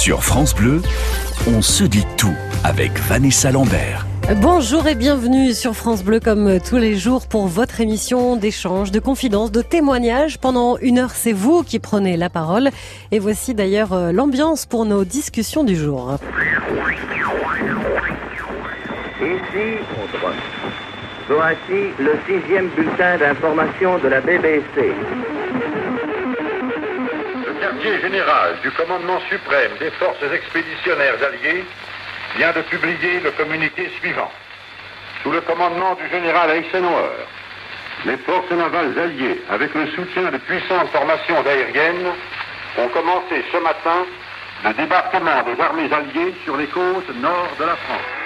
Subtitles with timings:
[0.00, 0.80] Sur France Bleu,
[1.46, 2.32] on se dit tout
[2.64, 4.06] avec Vanessa Lambert.
[4.40, 8.98] Bonjour et bienvenue sur France Bleu comme tous les jours pour votre émission d'échange, de
[8.98, 10.38] confidence, de témoignages.
[10.38, 12.70] Pendant une heure, c'est vous qui prenez la parole.
[13.12, 16.16] Et voici d'ailleurs euh, l'ambiance pour nos discussions du jour.
[19.20, 19.84] Ici,
[21.28, 24.94] voici le sixième bulletin d'information de la BBC.
[27.60, 31.62] Le quartier général du commandement suprême des forces expéditionnaires alliées
[32.36, 34.32] vient de publier le communiqué suivant.
[35.22, 37.26] Sous le commandement du général Eisenhower,
[38.06, 42.12] les forces navales alliées, avec le soutien de puissantes formations aériennes,
[42.78, 44.06] ont commencé ce matin
[44.64, 48.19] le débarquement des armées alliées sur les côtes nord de la France.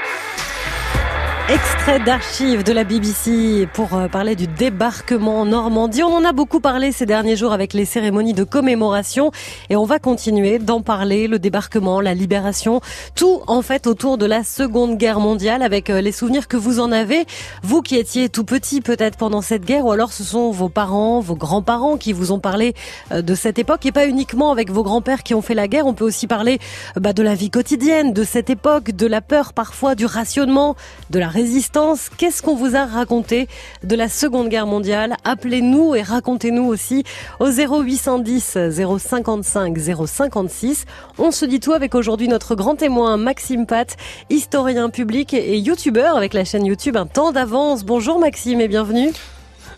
[1.51, 6.03] Extrait d'archives de la BBC pour euh, parler du débarquement en Normandie.
[6.03, 9.31] On en a beaucoup parlé ces derniers jours avec les cérémonies de commémoration
[9.69, 12.81] et on va continuer d'en parler, le débarquement, la libération,
[13.15, 16.81] tout en fait autour de la Seconde Guerre mondiale avec euh, les souvenirs que vous
[16.81, 17.27] en avez,
[17.63, 21.21] vous qui étiez tout petit peut-être pendant cette guerre ou alors ce sont vos parents,
[21.21, 22.73] vos grands-parents qui vous ont parlé
[23.13, 25.87] euh, de cette époque et pas uniquement avec vos grands-pères qui ont fait la guerre,
[25.87, 26.59] on peut aussi parler
[26.97, 30.75] bah, de la vie quotidienne, de cette époque, de la peur parfois, du rationnement,
[31.11, 32.11] de la résistance.
[32.17, 33.49] Qu'est-ce qu'on vous a raconté
[33.83, 37.03] de la Seconde Guerre mondiale Appelez-nous et racontez-nous aussi
[37.41, 38.57] au 0810
[38.99, 39.77] 055
[40.07, 40.85] 056.
[41.19, 43.97] On se dit tout avec aujourd'hui notre grand témoin Maxime Pat,
[44.31, 47.85] historien public et youtubeur avec la chaîne YouTube Un temps d'avance.
[47.85, 49.11] Bonjour Maxime et bienvenue.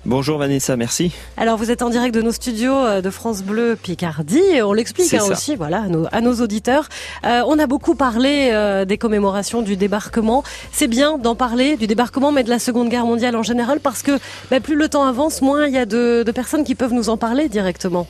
[0.06, 1.10] Bonjour Vanessa, merci.
[1.36, 4.62] Alors vous êtes en direct de nos studios euh, de France Bleu Picardie.
[4.62, 6.88] On l'explique hein, aussi, voilà, à nos, à nos auditeurs.
[7.24, 10.44] Euh, on a beaucoup parlé euh, des commémorations du débarquement.
[10.70, 14.02] C'est bien d'en parler du débarquement, mais de la Seconde Guerre mondiale en général, parce
[14.02, 14.12] que
[14.48, 17.08] bah, plus le temps avance, moins il y a de, de personnes qui peuvent nous
[17.08, 18.06] en parler directement.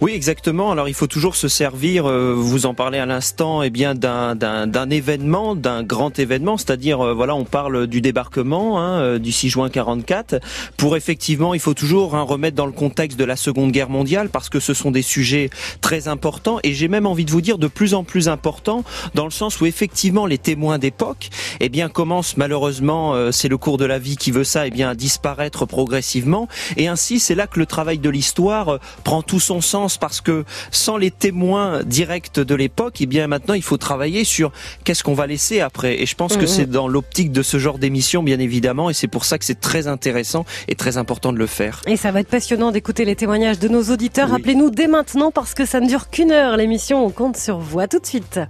[0.00, 0.72] Oui, exactement.
[0.72, 4.90] Alors il faut toujours se servir, euh, vous en parlez à l'instant, eh bien d'un,
[4.90, 9.50] événement, d'un grand événement, c'est-à-dire euh, voilà, on parle du débarquement hein, euh, du 6
[9.50, 10.40] juin 44.
[10.76, 14.28] Pour effectivement, il faut toujours hein, remettre dans le contexte de la Seconde Guerre mondiale
[14.30, 15.48] parce que ce sont des sujets
[15.80, 18.84] très importants et j'ai même envie de vous dire de plus en plus importants
[19.14, 21.30] dans le sens où effectivement les témoins d'époque,
[21.60, 24.90] eh bien commencent malheureusement, c'est le cours de la vie qui veut ça, eh bien
[24.90, 29.60] à disparaître progressivement et ainsi c'est là que le travail de l'histoire prend tout son
[29.60, 34.24] sens parce que sans les témoins directs de l'époque, eh bien maintenant il faut travailler
[34.24, 34.52] sur
[34.84, 36.02] qu'est-ce qu'on va laisser après.
[36.02, 36.46] Et je pense que mhm.
[36.46, 39.60] c'est dans l'optique de ce genre d'émission, bien évidemment, et c'est pour ça que c'est
[39.60, 41.80] très intéressant et très important de le faire.
[41.86, 44.32] Et ça va être passionnant d'écouter les témoignages de nos auditeurs.
[44.32, 47.04] Appelez-nous dès maintenant parce que ça ne dure qu'une heure l'émission.
[47.04, 47.80] On compte sur vous.
[47.80, 48.40] À tout de suite.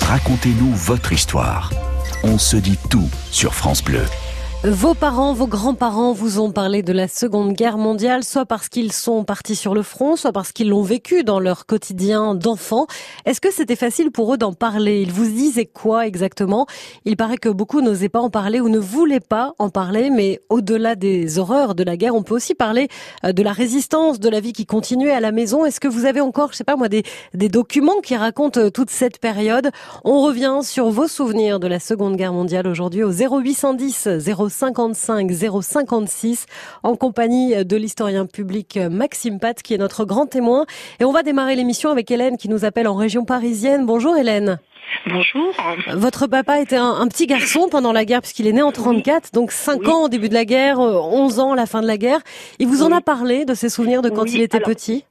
[0.00, 1.70] Racontez-nous votre histoire.
[2.24, 4.02] On se dit tout sur France Bleu.
[4.64, 8.90] Vos parents, vos grands-parents vous ont parlé de la Seconde Guerre mondiale, soit parce qu'ils
[8.90, 12.88] sont partis sur le front, soit parce qu'ils l'ont vécu dans leur quotidien d'enfant.
[13.24, 15.00] Est-ce que c'était facile pour eux d'en parler?
[15.00, 16.66] Ils vous disaient quoi exactement?
[17.04, 20.40] Il paraît que beaucoup n'osaient pas en parler ou ne voulaient pas en parler, mais
[20.48, 22.88] au-delà des horreurs de la guerre, on peut aussi parler
[23.24, 25.66] euh, de la résistance, de la vie qui continuait à la maison.
[25.66, 28.90] Est-ce que vous avez encore, je sais pas moi, des, documents qui racontent euh, toute
[28.90, 29.70] cette période?
[30.02, 35.30] On revient sur vos souvenirs de la Seconde Guerre mondiale aujourd'hui au 0810 0 055
[35.30, 36.46] 056
[36.82, 40.66] en compagnie de l'historien public Maxime Pat qui est notre grand témoin.
[41.00, 43.86] Et on va démarrer l'émission avec Hélène qui nous appelle en région parisienne.
[43.86, 44.58] Bonjour Hélène.
[45.06, 45.54] Bonjour.
[45.94, 49.52] Votre papa était un, petit garçon pendant la guerre puisqu'il est né en 34, donc
[49.52, 52.20] 5 ans au début de la guerre, 11 ans à la fin de la guerre.
[52.58, 55.04] Il vous en a parlé de ses souvenirs de quand il était petit?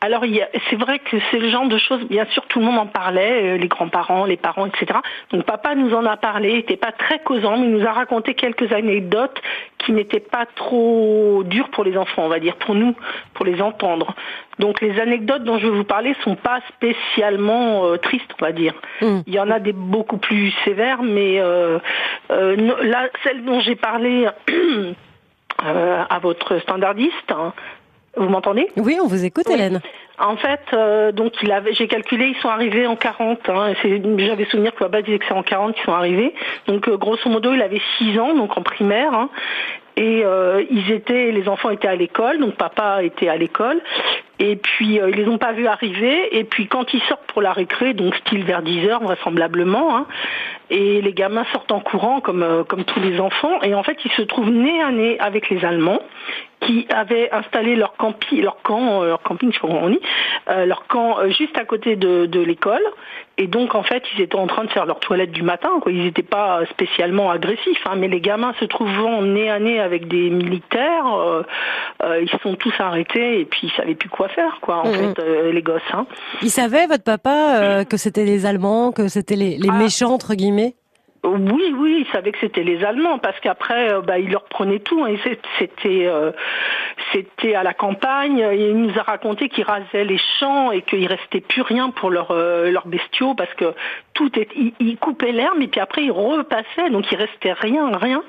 [0.00, 0.24] Alors
[0.70, 3.54] c'est vrai que c'est le genre de choses, bien sûr tout le monde en parlait,
[3.54, 5.00] euh, les grands-parents, les parents, etc.
[5.32, 7.92] Donc papa nous en a parlé, il n'était pas très causant, mais il nous a
[7.92, 9.40] raconté quelques anecdotes
[9.78, 12.94] qui n'étaient pas trop dures pour les enfants, on va dire, pour nous,
[13.34, 14.14] pour les entendre.
[14.58, 18.52] Donc les anecdotes dont je vais vous parler sont pas spécialement euh, tristes, on va
[18.52, 18.74] dire.
[19.00, 19.20] Hmm.
[19.26, 21.78] Il y en a des beaucoup plus sévères, mais euh,
[22.28, 24.28] là, celle dont j'ai parlé
[25.58, 27.52] à votre standardiste, hein,
[28.16, 28.68] vous m'entendez?
[28.76, 29.80] Oui, on vous écoute, Hélène.
[30.18, 33.48] En fait, euh, donc il avait, j'ai calculé, ils sont arrivés en 40.
[33.48, 36.34] Hein, j'avais souvenir que base disait que c'est en 40 qu'ils sont arrivés.
[36.66, 39.12] Donc euh, grosso modo, il avait 6 ans, donc en primaire.
[39.12, 39.28] Hein,
[39.96, 43.80] et euh, ils étaient, les enfants étaient à l'école, donc papa était à l'école.
[44.38, 46.36] Et puis ils les ont pas vus arriver.
[46.36, 50.06] Et puis quand ils sortent pour la récré, donc style vers 10 heures vraisemblablement, hein,
[50.68, 53.62] et les gamins sortent en courant comme comme tous les enfants.
[53.62, 56.02] Et en fait, ils se trouvent nez à nez avec les Allemands
[56.60, 60.00] qui avaient installé leur campi, leur camp, leur camping, je sais pas comment on dit,
[60.66, 62.82] leur camp juste à côté de, de l'école.
[63.38, 65.68] Et donc, en fait, ils étaient en train de faire leur toilette du matin.
[65.82, 65.92] Quoi.
[65.92, 67.86] Ils n'étaient pas spécialement agressifs.
[67.86, 71.42] Hein, mais les gamins se trouvant nez à nez avec des militaires, euh,
[72.02, 75.18] euh, ils sont tous arrêtés et puis ils savaient plus quoi faire, quoi, en fait,
[75.18, 75.82] euh, les gosses.
[75.92, 76.06] Hein.
[76.42, 79.78] Il savait, votre papa, euh, que c'était les Allemands, que c'était les, les Ah.
[79.78, 80.74] méchants, entre guillemets?
[81.26, 84.78] Oui, oui, ils savaient que c'était les Allemands parce qu'après, euh, bah, ils leur prenaient
[84.78, 85.04] tout.
[85.04, 85.16] hein,
[85.58, 86.30] c'était, euh,
[87.12, 88.38] c'était à la campagne.
[88.54, 92.30] Il nous a raconté qu'ils rasaient les champs et qu'il restait plus rien pour leurs
[92.30, 93.74] euh, bestiaux parce que
[94.14, 94.48] tout est,
[94.80, 98.22] ils, coupaient l'herbe et puis après ils repassaient, donc il restait rien, rien.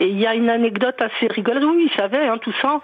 [0.00, 1.64] Et il y a une anecdote assez rigolote.
[1.64, 2.80] Oui, ils savaient hein, tout ça.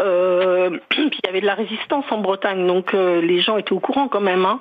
[0.00, 3.80] Euh, il y avait de la résistance en Bretagne, donc euh, les gens étaient au
[3.80, 4.44] courant quand même.
[4.44, 4.58] hein.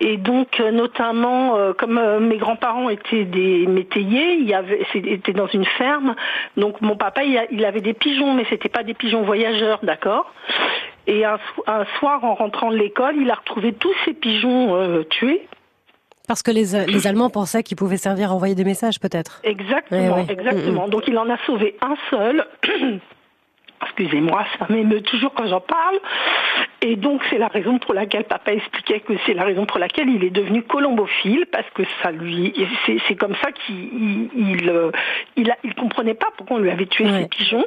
[0.00, 4.84] Et donc, euh, notamment, euh, comme euh, mes grands-parents étaient des métayers, il y avait,
[4.92, 6.16] c'était dans une ferme.
[6.56, 9.78] Donc, mon papa, il, a- il avait des pigeons, mais c'était pas des pigeons voyageurs,
[9.84, 10.32] d'accord?
[11.06, 14.74] Et un, so- un soir, en rentrant de l'école, il a retrouvé tous ces pigeons
[14.74, 15.46] euh, tués.
[16.26, 19.40] Parce que les, les Allemands pensaient qu'ils pouvaient servir à envoyer des messages, peut-être.
[19.44, 20.26] Exactement, Ouais, ouais.
[20.32, 20.88] exactement.
[20.88, 22.44] Donc, il en a sauvé un seul.
[23.86, 25.98] Excusez-moi, ça m'émeut toujours quand j'en parle.
[26.82, 30.08] Et donc, c'est la raison pour laquelle papa expliquait que c'est la raison pour laquelle
[30.08, 32.52] il est devenu colombophile, parce que ça lui,
[33.08, 34.28] c'est comme ça qu'il il,
[34.60, 34.90] il, euh,
[35.36, 37.22] il, a- il comprenait pas pourquoi on lui avait tué Ouais.
[37.22, 37.64] ses pigeons,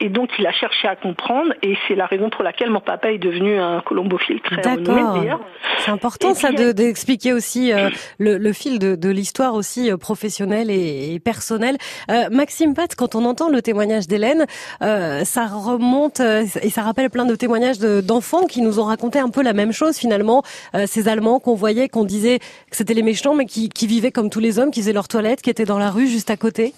[0.00, 3.10] et donc il a cherché à comprendre, et c'est la raison pour laquelle mon papa
[3.12, 5.30] est devenu un colombophile très renommé.
[5.78, 7.88] C'est important Et ça de- d'expliquer aussi euh,
[8.18, 11.76] le, le fil de, de l'histoire aussi euh, professionnelle et, et personnelle.
[12.10, 14.44] Euh, Maxime Pat, quand on entend le témoignage d'Hélène,
[14.82, 18.84] euh, ça remonte euh, et ça rappelle plein de témoignages de- d'enfants qui nous ont
[18.84, 20.42] raconté un peu la même chose finalement.
[20.74, 24.12] Euh, ces Allemands qu'on voyait, qu'on disait que c'était les méchants, mais qui, qui vivaient
[24.12, 26.36] comme tous les hommes, qui faisaient leur toilette, qui étaient dans la rue juste à
[26.36, 26.74] côté.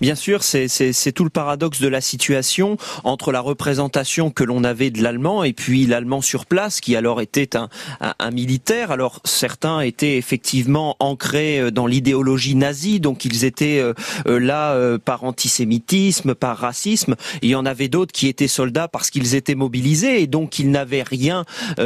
[0.00, 4.90] Bien sûr, c'est tout le paradoxe de la situation entre la représentation que l'on avait
[4.90, 7.68] de l'allemand et puis l'allemand sur place, qui alors était un,
[8.00, 8.90] un, un militaire.
[8.90, 13.94] Alors certains étaient effectivement ancrés euh, dans l'idéologie nazie, donc ils étaient euh,
[14.26, 17.16] euh, là par antisémitisme, par racisme.
[17.42, 20.70] Il y en avait d'autres qui étaient soldats parce qu'ils étaient mobilisés et donc ils
[20.70, 21.44] n'avaient rien,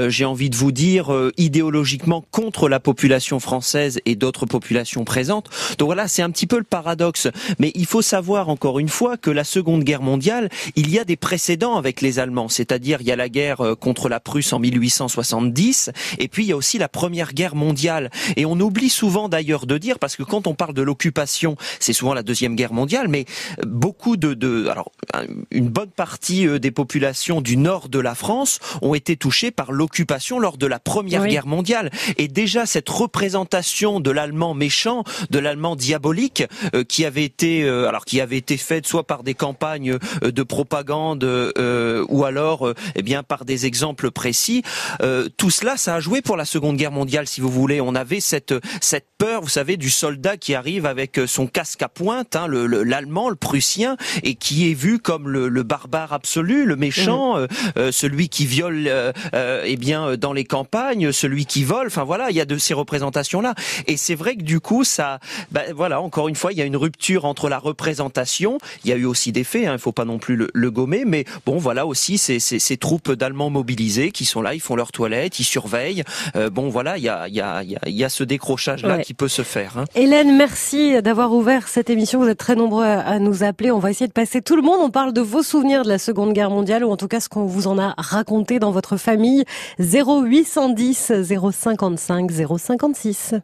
[0.09, 5.49] j'ai envie de vous dire, idéologiquement contre la population française et d'autres populations présentes.
[5.79, 7.29] Donc voilà, c'est un petit peu le paradoxe.
[7.59, 11.17] Mais faut savoir encore une fois que la Seconde Guerre mondiale, il y a des
[11.17, 14.59] précédents avec les Allemands, c'est-à-dire il y a la guerre euh, contre la Prusse en
[14.59, 18.11] 1870, et puis il y a aussi la Première Guerre mondiale.
[18.37, 21.93] Et on oublie souvent d'ailleurs de dire, parce que quand on parle de l'occupation, c'est
[21.93, 23.25] souvent la Deuxième Guerre mondiale, mais
[23.61, 27.99] euh, beaucoup de, de alors un- une bonne partie euh, des populations du nord de
[27.99, 31.31] la France ont été touchées par l'occupation lors de la Première Oui.
[31.31, 31.91] Guerre mondiale.
[32.19, 36.45] Et déjà cette représentation de l'allemand méchant, de l'allemand diabolique,
[36.75, 40.43] euh, qui avait été alors qui avait été faite soit par des campagnes euh, de
[40.43, 44.63] propagande euh, ou alors euh, eh bien par des exemples précis.
[45.03, 47.81] Euh, tout cela, ça a joué pour la Seconde Guerre mondiale, si vous voulez.
[47.81, 51.89] On avait cette cette peur, vous savez, du soldat qui arrive avec son casque à
[51.89, 56.13] pointe, hein, le- le- l'allemand, le, prussien, et qui est vu comme le, le barbare
[56.13, 57.47] absolu, le méchant, euh,
[57.77, 61.87] euh, celui qui viole, euh, euh, eh bien, euh, dans les campagnes, celui qui vole.
[61.89, 63.55] Enfin voilà, il y a de ces représentations là.
[63.87, 65.19] Et c'est vrai que du coup, ça,
[65.51, 68.59] bah, voilà, encore une fois, il y a une rupture entre la représentation.
[68.85, 70.71] Il y a eu aussi des faits, hein, il faut pas non plus le, le
[70.71, 74.61] gommer, mais bon, voilà aussi ces, ces, ces troupes d'Allemands mobilisés qui sont là, ils
[74.61, 76.05] font leur toilette, ils surveillent.
[76.37, 78.09] Euh, bon, voilà, il y a, il y a, il y a, il y a
[78.09, 79.03] ce décrochage là Ouais.
[79.03, 79.79] qui peut se faire.
[79.79, 79.85] hein.
[79.95, 82.21] Hélène, merci d'avoir ouvert cette émission.
[82.21, 83.71] Vous êtes très nombreux à à nous appeler.
[83.71, 84.79] On va essayer de passer tout le monde.
[84.81, 87.29] On parle de vos souvenirs de la Seconde Guerre mondiale ou en tout cas ce
[87.29, 89.45] qu'on vous en a raconté dans votre famille.
[89.79, 91.13] 0810
[91.53, 93.35] 055 056.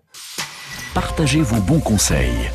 [0.95, 2.51] Partagez vos bons conseils.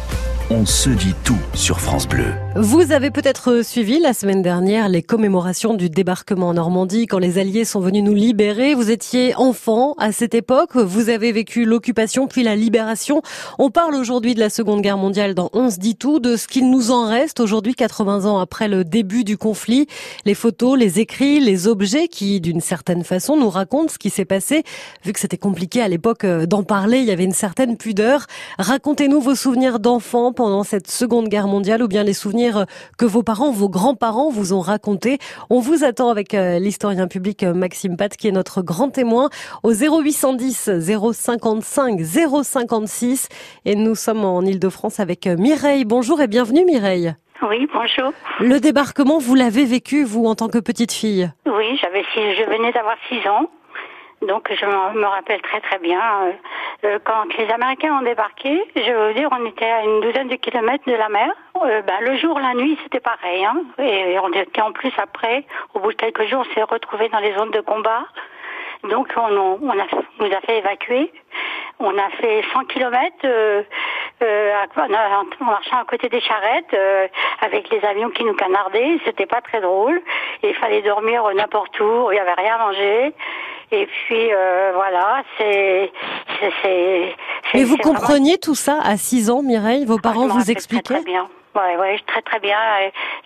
[0.51, 2.27] On se dit tout sur France Bleu.
[2.55, 7.39] Vous avez peut-être suivi la semaine dernière les commémorations du débarquement en Normandie quand les
[7.39, 8.75] Alliés sont venus nous libérer.
[8.75, 10.75] Vous étiez enfant à cette époque.
[10.75, 13.23] Vous avez vécu l'occupation puis la libération.
[13.57, 16.47] On parle aujourd'hui de la Seconde Guerre mondiale dans On se dit tout, de ce
[16.47, 19.87] qu'il nous en reste aujourd'hui 80 ans après le début du conflit.
[20.25, 24.25] Les photos, les écrits, les objets qui d'une certaine façon nous racontent ce qui s'est
[24.25, 24.63] passé.
[25.03, 28.27] Vu que c'était compliqué à l'époque euh, d'en parler, il y avait une certaine pudeur.
[28.59, 32.65] Racontez-nous vos souvenirs d'enfants pendant cette Seconde Guerre mondiale ou bien les souvenirs
[32.97, 35.17] que vos parents, vos grands-parents vous ont racontés.
[35.49, 39.29] On vous attend avec euh, l'historien public euh, Maxime Pat qui est notre grand témoin
[39.63, 40.69] au 0810
[41.13, 41.99] 055
[42.43, 43.29] 056
[43.65, 45.85] et nous sommes en Ile-de-France avec euh, Mireille.
[45.85, 47.15] Bonjour et bienvenue Mireille.
[47.41, 48.13] Oui, bonjour.
[48.39, 51.31] Le débarquement, vous l'avez vécu vous en tant que petite fille?
[51.45, 53.49] Oui, j'avais six, je venais d'avoir six ans,
[54.25, 55.99] donc je me rappelle très très bien.
[55.99, 56.31] Euh,
[56.85, 60.35] euh, quand les Américains ont débarqué, je veux dire, on était à une douzaine de
[60.35, 61.31] kilomètres de la mer.
[61.63, 63.45] Euh, ben, le jour, la nuit, c'était pareil.
[63.45, 63.61] Hein.
[63.79, 67.19] Et on était en plus après, au bout de quelques jours, on s'est retrouvés dans
[67.19, 68.05] les zones de combat.
[68.89, 69.85] Donc on, on, a,
[70.19, 71.11] nous a fait évacuer.
[71.79, 73.61] On a fait 100 kilomètres euh,
[74.23, 77.07] euh, en marchant à côté des charrettes euh,
[77.41, 78.97] avec les avions qui nous canardaient.
[79.05, 80.01] C'était pas très drôle.
[80.43, 82.11] il fallait dormir n'importe où.
[82.11, 83.13] Il y avait rien à manger.
[83.71, 85.91] Et puis euh, voilà, c'est.
[87.53, 89.85] Mais vous compreniez tout ça à 6 ans, Mireille?
[89.85, 91.27] Vos parents vous expliquaient très bien.
[91.55, 92.57] Ouais, ouais, très très bien.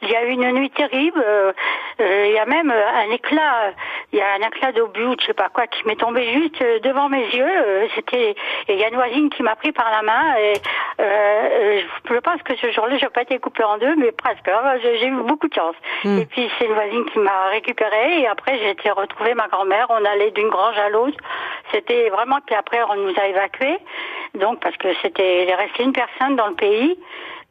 [0.03, 1.23] Il y a eu une nuit terrible.
[1.25, 1.51] Euh,
[1.99, 3.73] euh, il y a même un éclat,
[4.13, 6.61] il y a un éclat d'obus ou je sais pas quoi qui m'est tombé juste
[6.61, 7.89] euh, devant mes yeux.
[7.95, 8.35] C'était,
[8.67, 10.53] il y a une voisine qui m'a pris par la main et
[10.99, 14.47] je pense que ce jour-là, j'ai pas été coupée en deux, mais presque.
[14.47, 14.77] Hein.
[14.83, 15.75] J'ai eu beaucoup de chance.
[16.03, 16.19] Hmm.
[16.19, 19.87] Et puis c'est une voisine qui m'a récupérée et après j'ai été retrouver ma grand-mère.
[19.89, 21.17] On allait d'une grange à l'autre.
[21.71, 23.79] C'était vraiment puis après on nous a évacués.
[24.35, 26.99] Donc parce que c'était il restait une personne dans le pays.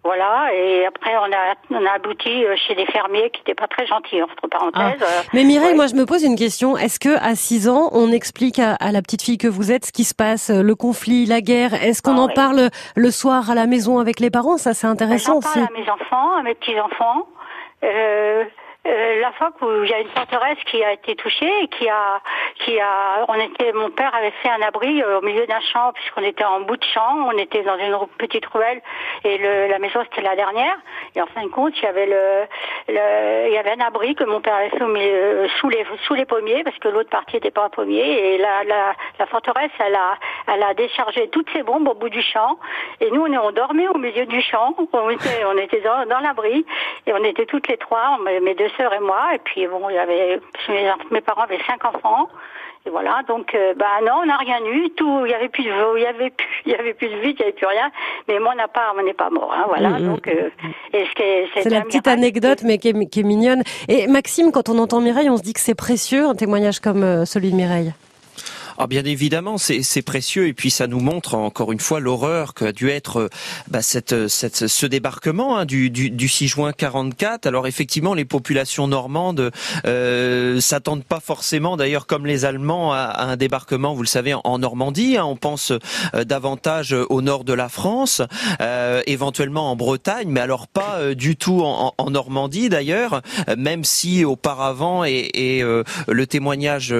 [0.08, 3.66] Voilà, et après on a, on a abouti euh, chez des fermiers qui n'étaient pas
[3.66, 5.02] très gentils, entre parenthèses.
[5.02, 5.22] Ah.
[5.34, 6.78] Mais Mireille, moi je me pose une question.
[6.78, 9.92] Est-ce que à 6 ans, on explique à, la petite fille que vous êtes ce
[9.92, 11.74] qui se passe, le conflit, la guerre?
[11.74, 14.56] Est-ce qu'on ah en parle le soir à la maison avec les parents?
[14.56, 15.48] Ça c'est intéressant aussi.
[15.54, 17.28] J'en parle à mes enfants, à mes petits-enfants.
[17.84, 18.44] Euh,
[18.88, 21.88] euh, la fois où il y a une forteresse qui a été touchée et qui
[21.88, 22.20] a,
[22.64, 25.92] qui a, on était, mon père avait fait un abri euh, au milieu d'un champ
[25.92, 28.80] puisqu'on était en bout de champ, on était dans une petite ruelle
[29.24, 30.76] et le, la maison c'était la dernière.
[31.14, 32.46] Et en fin de compte, il y avait le,
[32.88, 35.68] le, il y avait un abri que mon père avait fait au milieu, euh, sous
[35.68, 38.34] les, sous les pommiers parce que l'autre partie n'était pas un pommier.
[38.34, 40.16] Et la, la, la forteresse, elle a,
[40.52, 42.58] elle a déchargé toutes ses bombes au bout du champ.
[43.00, 46.20] Et nous on, on dormait au milieu du champ, on était, on était dans, dans
[46.20, 46.64] l'abri.
[47.06, 49.34] Et on était toutes les trois, mes deux et moi.
[49.34, 50.40] Et puis bon, il y avait
[51.10, 52.28] mes, parents avaient cinq enfants.
[52.86, 54.90] Et voilà, donc euh, bah non, on n'a rien eu.
[54.90, 57.16] Tout, il y avait plus de il y avait plus, il y avait plus de
[57.16, 57.90] vie, il y avait plus rien.
[58.28, 59.52] Mais moi, on n'a pas, on n'est pas mort.
[59.52, 59.90] Hein, voilà.
[59.90, 60.06] Mm, mm.
[60.06, 60.50] donc, euh,
[60.92, 63.62] c'est la petite anecdote, mais qui est, qui est, mignonne.
[63.88, 67.02] Et Maxime, quand on entend Mireille, on se dit que c'est précieux un témoignage comme
[67.02, 67.92] euh, celui de Mireille.
[68.80, 72.70] Ah, bien évidemment, c'est précieux et puis ça nous montre encore une fois l'horreur qu'a
[72.70, 73.28] dû être euh,
[73.66, 77.46] bah, cette, cette, ce débarquement hein, du, du, du, 6 juin 44.
[77.46, 79.50] Alors effectivement, les populations normandes
[79.84, 84.58] euh, s'attendent pas forcément, d'ailleurs comme les Allemands, à, un débarquement, vous le savez, en,
[84.60, 85.16] Normandie.
[85.16, 85.24] Hein.
[85.24, 85.72] on pense
[86.14, 88.22] euh, davantage au nord de la France,
[88.60, 93.22] euh, éventuellement en Bretagne, mais alors pas euh, du tout en, en Normandie d'ailleurs,
[93.56, 96.94] même si auparavant et, et le témoignage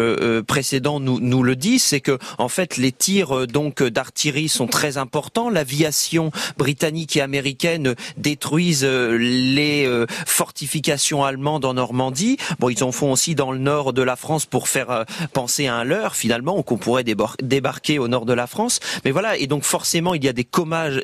[0.46, 4.66] précédent nous, nous le dit c'est que en fait les tirs euh, donc d'artillerie sont
[4.66, 5.50] très importants.
[5.50, 12.38] L'aviation britannique et américaine détruisent euh, les euh, fortifications allemandes en Normandie.
[12.58, 15.74] Bon, ils en font aussi dans le nord de la France pour faire penser à
[15.74, 18.80] un leurre finalement, qu'on pourrait débarquer au nord de la France.
[19.04, 20.48] Mais voilà, et donc forcément il y a des,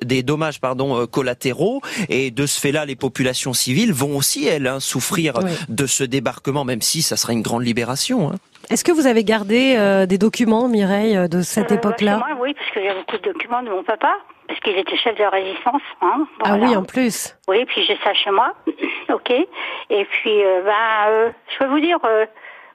[0.05, 4.81] des dommages pardon collatéraux et de ce fait-là, les populations civiles vont aussi elles hein,
[4.81, 8.33] souffrir de ce débarquement, même si ça sera une grande libération.
[8.33, 8.39] Hein.
[8.71, 12.37] Est-ce que vous avez gardé euh, des documents, Mireille, euh, de cette euh, époque-là Moi,
[12.41, 14.17] oui, parce y a beaucoup de documents de mon papa,
[14.49, 15.83] parce qu'il était chef de résistance.
[16.01, 17.37] Hein, Ah oui, en plus.
[17.49, 18.55] Oui, puis j'ai ça chez moi.
[19.13, 19.31] ok.
[19.31, 21.99] Et puis, ben, je peux vous dire,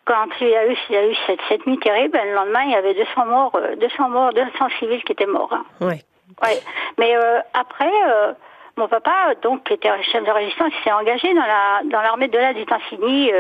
[0.06, 2.64] quand il y a eu, il y a eu cette, cette, nuit terrible, le lendemain,
[2.66, 5.54] il y avait 200 morts, 200 morts, 200 civils qui étaient morts.
[5.54, 5.66] Hein.
[5.82, 5.96] Oui.
[6.44, 6.60] Ouais.
[7.00, 7.16] Mais
[7.54, 7.92] après,
[8.78, 12.28] mon papa, donc, qui était chef de résistance, il s'est engagé dans la dans l'armée
[12.28, 13.32] de la Détensigny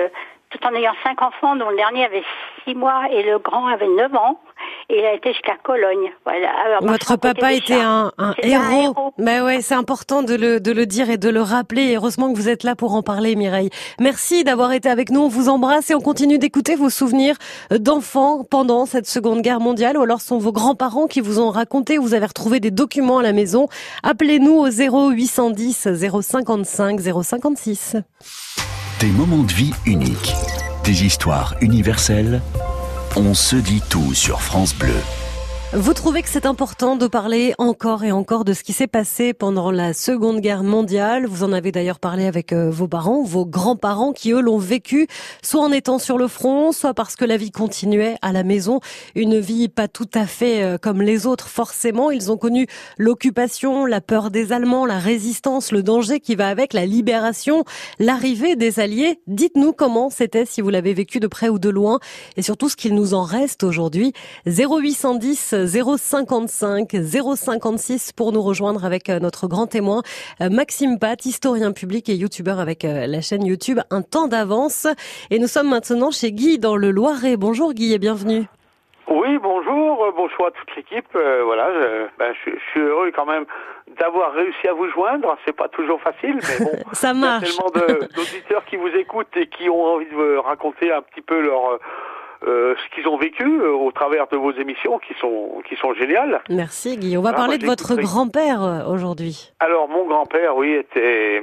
[0.49, 2.23] tout en ayant cinq enfants, dont le dernier avait
[2.65, 4.39] six mois et le grand avait neuf ans.
[4.89, 6.11] Et il a été jusqu'à Cologne.
[6.25, 6.79] Voilà.
[6.81, 9.13] Votre papa était un, un, héros.
[9.17, 11.95] Mais ouais, c'est important de le, de le dire et de le rappeler.
[11.95, 13.69] heureusement que vous êtes là pour en parler, Mireille.
[13.99, 15.21] Merci d'avoir été avec nous.
[15.21, 17.35] On vous embrasse et on continue d'écouter vos souvenirs
[17.71, 19.97] d'enfants pendant cette Seconde Guerre mondiale.
[19.97, 21.97] Ou alors sont vos grands-parents qui vous ont raconté.
[21.97, 23.67] Vous avez retrouvé des documents à la maison.
[24.03, 25.87] Appelez-nous au 0810
[26.21, 27.97] 055 056.
[28.99, 30.33] Des moments de vie uniques,
[30.83, 32.41] des histoires universelles.
[33.15, 34.99] On se dit tout sur France Bleu.
[35.71, 39.33] Vous trouvez que c'est important de parler encore et encore de ce qui s'est passé
[39.33, 43.45] pendant la Seconde Guerre mondiale Vous en avez d'ailleurs parlé avec euh, vos parents, vos
[43.45, 45.05] grands-parents qui eux l'ont vécu,
[45.43, 48.79] soit en étant sur le front, soit parce que la vie continuait à la maison,
[49.13, 52.09] une vie pas tout à fait euh, comme les autres forcément.
[52.09, 52.65] Ils ont connu
[52.97, 57.63] l'occupation, la peur des Allemands, la résistance, le danger qui va avec, la libération,
[57.99, 59.19] l'arrivée des Alliés.
[59.27, 61.99] Dites-nous comment c'était si vous l'avez vécu de près ou de loin
[62.37, 64.13] et surtout ce qu'il nous en reste aujourd'hui.
[64.47, 66.87] 0810 055
[67.35, 70.01] 056 pour nous rejoindre avec euh, notre grand témoin
[70.41, 74.87] euh, Maxime Pat, historien public et youtubeur avec euh, la chaîne YouTube Un temps d'avance.
[75.31, 77.37] Et nous sommes maintenant chez Guy dans le Loiret.
[77.37, 78.43] Bonjour Guy et bienvenue.
[79.11, 81.07] Oui, bonjour, bonjour à toute l'équipe.
[81.15, 83.45] Euh, voilà, je, ben, je, je suis heureux quand même
[83.99, 85.35] d'avoir réussi à vous joindre.
[85.45, 87.55] C'est pas toujours facile, mais bon, Ça il y a marche.
[87.57, 87.71] tellement
[88.15, 91.79] d'auditeurs qui vous écoutent et qui ont envie de vous raconter un petit peu leur
[92.47, 95.93] euh, ce qu'ils ont vécu euh, au travers de vos émissions, qui sont qui sont
[95.93, 96.41] géniales.
[96.49, 97.17] Merci Guy.
[97.17, 99.51] On va Ah, parler moi, de votre grand-père euh, aujourd'hui.
[99.59, 101.41] Alors, mon grand-père, oui, était.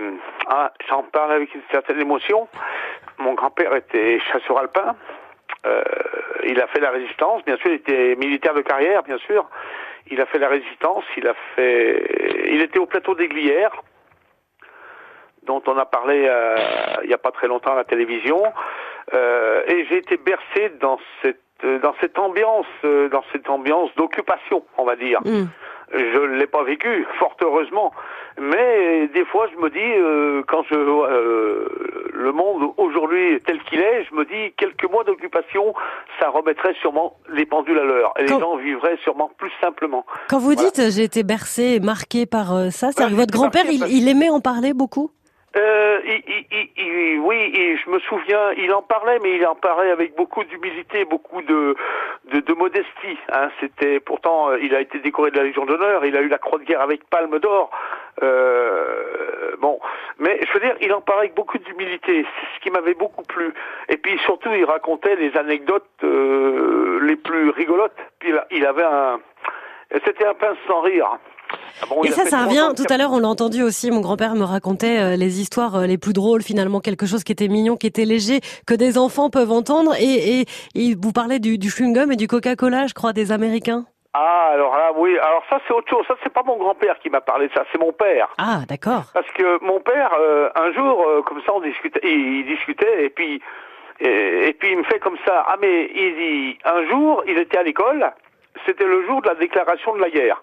[0.48, 2.48] Ah, j'en parle avec une certaine émotion.
[3.18, 4.94] Mon grand-père était chasseur alpin.
[5.66, 5.82] Euh,
[6.44, 9.44] il a fait la résistance, bien sûr, il était militaire de carrière, bien sûr.
[10.10, 12.46] Il a fait la résistance, il a fait.
[12.52, 13.72] Il était au plateau des Glières,
[15.46, 16.56] dont on a parlé euh,
[17.02, 18.42] il n'y a pas très longtemps à la télévision.
[19.14, 21.40] Euh, et j'ai été bercé dans cette
[21.82, 25.20] dans cette ambiance, euh, dans cette ambiance d'occupation, on va dire.
[25.24, 25.46] Hmm.
[25.94, 27.94] Je ne l'ai pas vécu, fort heureusement.
[28.38, 31.66] Mais des fois, je me dis, euh, quand je vois euh,
[32.12, 35.72] le monde aujourd'hui tel qu'il est, je me dis, quelques mois d'occupation,
[36.20, 38.12] ça remettrait sûrement les pendules à l'heure.
[38.18, 40.04] Et Quand- les gens vivraient sûrement plus simplement.
[40.28, 40.60] Quand vous Voilà.
[40.68, 44.28] dites euh, j'ai été bercé, marqué par euh, ça, c'est que votre grand-père, il aimait
[44.28, 45.10] en parler beaucoup?
[45.56, 49.54] Euh, il- il- il- oui, et je me souviens, il en parlait, mais il en
[49.54, 51.74] parlait avec beaucoup d'humilité, beaucoup de,
[52.32, 53.18] de, de modestie.
[53.32, 53.48] Hein.
[53.60, 56.38] C'était pourtant, euh, il a été décoré de la Légion d'honneur, il a eu la
[56.38, 57.70] Croix de guerre avec Palme d'or.
[58.22, 59.78] Euh, bon,
[60.18, 62.24] mais je veux dire, il en parlait avec beaucoup d'humilité.
[62.24, 63.52] C'est ce qui m'avait beaucoup plu.
[63.88, 67.96] Et puis surtout, il racontait les anecdotes euh, les plus rigolotes.
[68.18, 69.20] Puis il avait un,
[70.04, 71.18] c'était un pince sans rire.
[71.82, 72.72] Ah bon, Et ça, ça revient.
[72.76, 73.90] Tout à l'heure, on l'a entendu aussi.
[73.90, 77.32] Mon grand-père me racontait euh, les histoires euh, les plus drôles, finalement, quelque chose qui
[77.32, 79.94] était mignon, qui était léger, que des enfants peuvent entendre.
[80.00, 83.84] Et, et, il vous parlait du, du chewing-gum et du Coca-Cola, je crois, des Américains.
[84.14, 85.18] Ah, alors là, oui.
[85.18, 86.04] Alors ça, c'est autre chose.
[86.08, 88.28] Ça, c'est pas mon grand-père qui m'a parlé de ça, c'est mon père.
[88.38, 89.04] Ah, d'accord.
[89.12, 93.10] Parce que mon père, euh, un jour, comme ça, on discutait, il, il discutait, et
[93.10, 93.42] puis,
[94.00, 95.44] et, et puis il me fait comme ça.
[95.46, 98.10] Ah, mais il dit, un jour, il était à l'école.
[98.64, 100.42] C'était le jour de la déclaration de la guerre.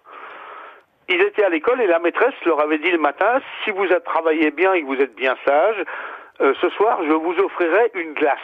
[1.10, 4.52] Ils étaient à l'école et la maîtresse leur avait dit le matin, si vous travaillez
[4.52, 5.84] bien et que vous êtes bien sage,
[6.42, 8.40] euh, ce soir, je vous offrirai une glace.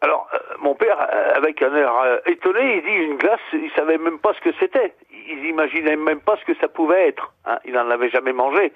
[0.00, 3.70] Alors, euh, mon père, euh, avec un air euh, étonné, il dit une glace, il
[3.76, 4.94] savait même pas ce que c'était.
[5.28, 7.32] Il imaginait même pas ce que ça pouvait être.
[7.46, 7.58] hein.
[7.64, 8.72] Il n'en avait jamais mangé.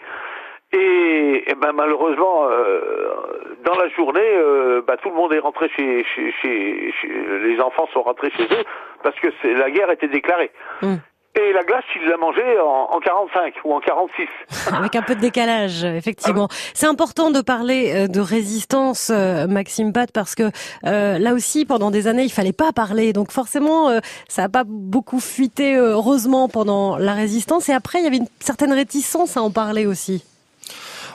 [0.72, 3.12] Et, ben malheureusement, euh,
[3.62, 7.08] dans la journée, euh, bah, tout le monde est rentré chez, chez, chez, chez-
[7.42, 8.64] les enfants sont rentrés chez eux
[9.02, 10.50] parce que la guerre était déclarée.
[10.80, 10.96] Hmm.
[11.34, 14.28] Et la glace, il l'a mangée en, en 45 ou en 46.
[14.76, 16.48] Avec un peu de décalage, effectivement.
[16.74, 20.50] C'est important de parler euh, de résistance, euh, Maxime Pat, parce que
[20.85, 23.14] euh, là aussi, pendant des années, il fallait pas parler.
[23.14, 27.70] Donc forcément, euh, ça a pas beaucoup fuité, euh, heureusement, pendant la résistance.
[27.70, 30.22] Et après, il y avait une certaine réticence à en parler aussi.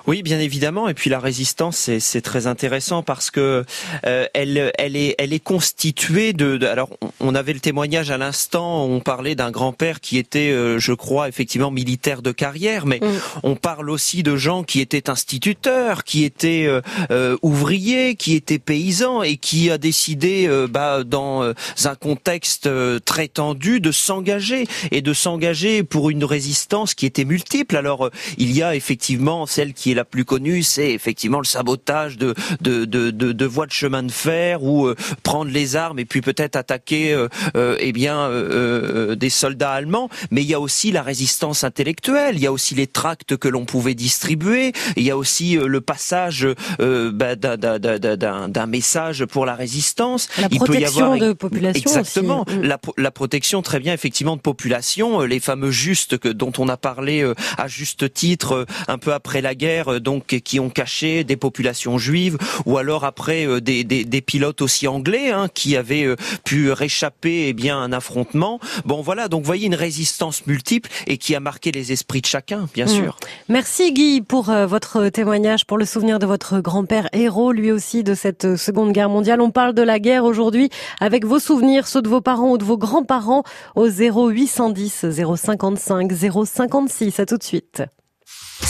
[0.08, 0.88] Oui, bien évidemment.
[0.88, 3.66] Et puis la résistance, c'est, très intéressant parce que
[4.06, 6.56] euh, elle, elle est, elle est constituée de.
[6.58, 6.90] de- alors,
[7.20, 8.86] on- avait le témoignage à l'instant.
[8.86, 13.08] On parlait d'un grand-père qui était, euh, je crois, effectivement militaire de carrière, mais Mm.
[13.44, 18.58] on parle aussi de gens qui étaient instituteurs, qui étaient euh, euh, ouvriers, qui étaient
[18.60, 21.54] paysans et qui a décidé, euh, bah, dans euh,
[21.86, 22.70] un contexte
[23.06, 27.76] très tendu, de s'engager et de s'engager pour une résistance qui était multiple.
[27.78, 32.18] Alors, il y a effectivement celle qui est la plus connue, c'est effectivement le sabotage
[32.18, 36.00] de de, de, de, de voies de chemin de fer ou euh, prendre les armes
[36.00, 40.10] et puis peut-être attaquer euh, euh, eh bien euh, euh, des soldats allemands.
[40.32, 43.48] Mais il y a aussi la résistance intellectuelle, il y a aussi les tracts que
[43.50, 46.48] l'on pouvait distribuer, il y a aussi euh, le passage
[46.80, 50.28] euh, bah, d'un- message pour la résistance.
[50.38, 52.58] La Il peut y protection avoir de population exactement aussi.
[52.58, 52.62] Mm.
[52.64, 56.78] la, la protection très bien effectivement de population, les fameux justes que dont on a
[56.78, 60.70] parlé euh, à juste titre euh, un peu après la guerre, euh, donc qui ont
[60.70, 65.48] caché des populations juives, ou alors après euh, des, des, des pilotes aussi anglais hein,
[65.54, 68.60] qui avaient euh, pu réchapper eh bien un affrontement.
[68.86, 72.68] Bon voilà, donc voyez une résistance multiple et qui a marqué les esprits de chacun,
[72.74, 72.90] bien Mm.
[72.90, 73.18] sûr.
[73.50, 78.14] Merci Guy pour votre témoignage, pour le souvenir de votre grand-père héros, lui aussi de
[78.14, 79.42] cette Seconde Guerre mondiale.
[79.42, 80.70] On parle de la guerre aujourd'hui
[81.02, 83.44] avec vos souvenirs, ceux de vos parents ou de vos grands-parents
[83.76, 86.12] au 0810 055
[86.46, 87.20] 056.
[87.20, 87.84] À tout de suite.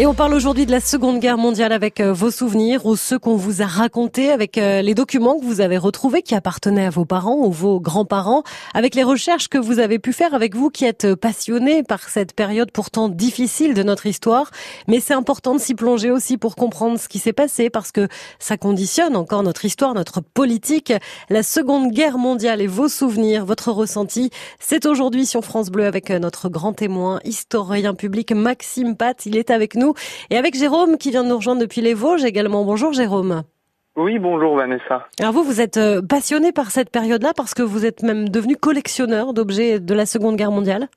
[0.00, 3.16] Et on parle aujourd'hui de la Seconde Guerre mondiale avec euh, vos souvenirs ou ceux
[3.16, 6.90] qu'on vous a racontés, avec euh, les documents que vous avez retrouvés qui appartenaient à
[6.90, 8.42] vos parents ou vos grands-parents,
[8.74, 12.32] avec les recherches que vous avez pu faire avec vous qui êtes passionnés par cette
[12.32, 14.50] période pourtant difficile de notre histoire.
[14.88, 18.08] Mais c'est important de s'y plonger aussi pour comprendre ce qui s'est passé parce que
[18.40, 20.92] ça conditionne encore notre histoire, notre politique.
[21.30, 26.10] La Seconde Guerre mondiale et vos souvenirs, votre ressenti, c'est aujourd'hui sur France Bleu avec
[26.10, 29.24] euh, notre grand témoin, historien public Maxime Pat.
[29.24, 29.83] Il est avec nous
[30.30, 32.64] et avec Jérôme qui vient de nous rejoindre depuis les Vosges également.
[32.64, 33.42] Bonjour Jérôme.
[33.96, 35.06] Oui, bonjour Vanessa.
[35.20, 38.56] Alors vous, vous êtes euh, passionné par cette période-là parce que vous êtes même devenu
[38.56, 40.88] collectionneur d'objets de la Seconde Guerre mondiale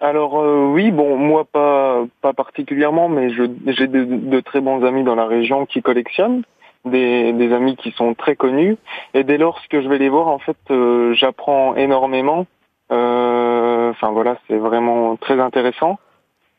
[0.00, 5.04] Alors euh, oui, bon, moi pas pas particulièrement, mais j'ai de, de, très bons amis
[5.04, 6.42] dans la région qui collectionnent,
[6.86, 8.78] des, des, amis qui sont très connus,
[9.12, 12.46] et dès lors que je vais les voir, en fait, euh, j'apprends énormément.
[12.88, 15.98] Enfin voilà, c'est vraiment très intéressant.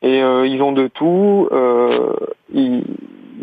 [0.04, 1.48] Et ils ont de tout.
[2.52, 2.84] Ils,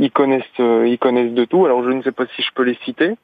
[0.01, 1.65] ils connaissent, euh, ils connaissent de tout.
[1.65, 3.15] Alors je ne sais pas si je peux les citer.